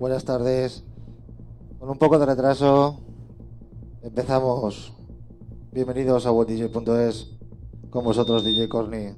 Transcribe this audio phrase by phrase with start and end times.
[0.00, 0.82] buenas tardes.
[1.78, 3.00] Con un poco de retraso
[4.02, 4.94] empezamos.
[5.72, 7.36] Bienvenidos a WhatDJ.es
[7.90, 9.14] con vosotros DJ Corny.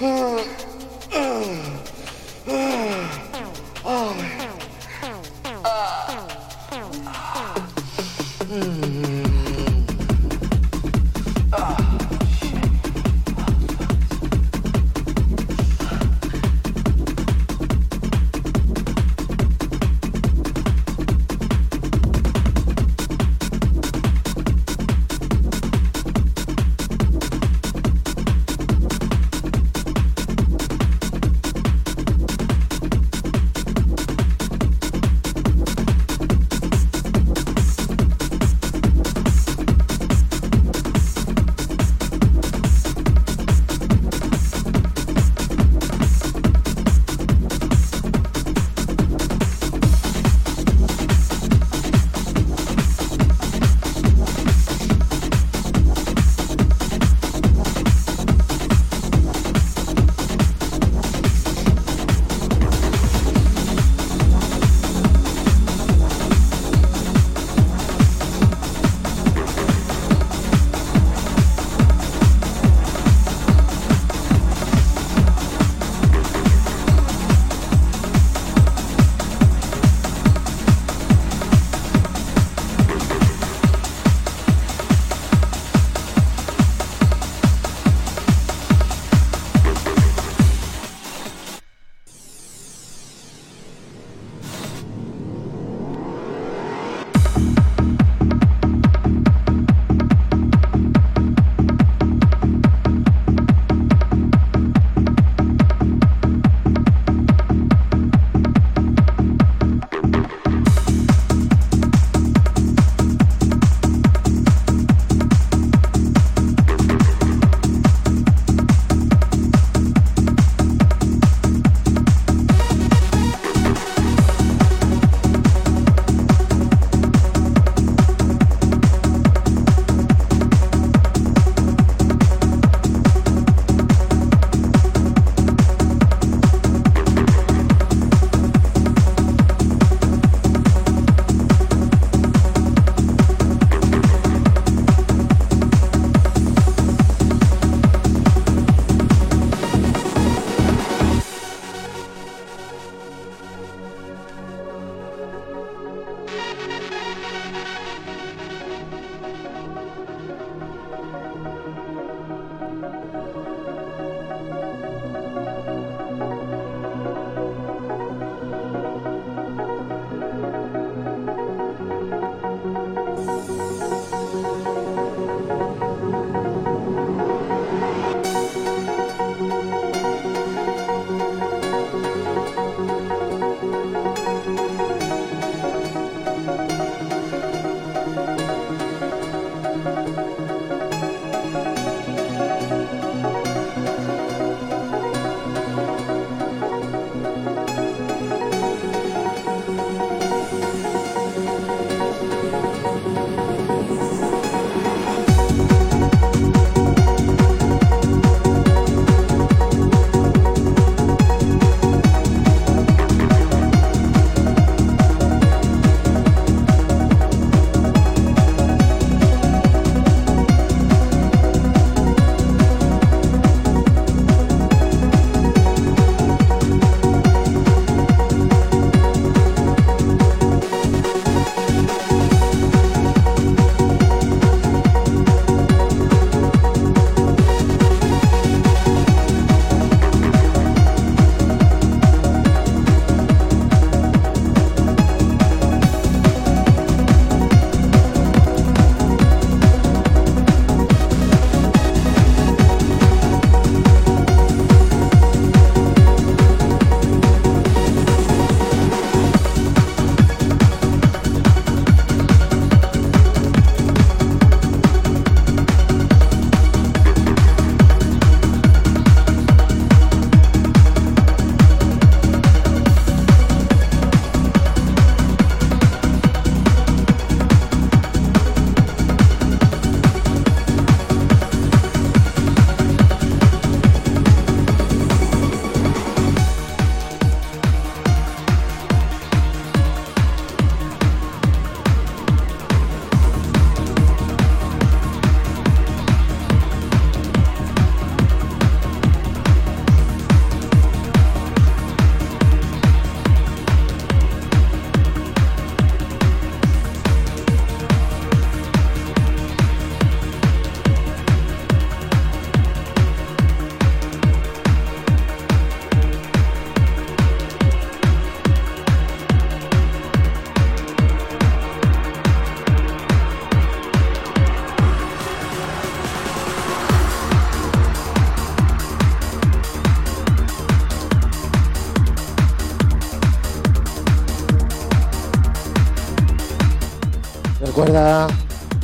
[0.00, 0.67] 嗯。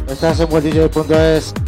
[0.08, 1.63] Estás en worlddj.es.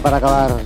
[0.00, 0.63] para acabar.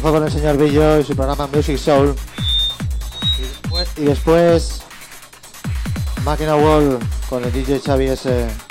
[0.00, 2.14] Dejo con el señor Billo y su programa Music Soul.
[3.38, 4.82] Y después, y después
[6.24, 6.54] Máquina
[7.28, 8.69] con el DJ Xavi S.